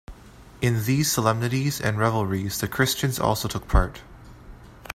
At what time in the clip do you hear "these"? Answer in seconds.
0.85-1.11